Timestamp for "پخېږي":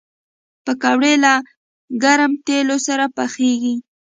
3.15-3.75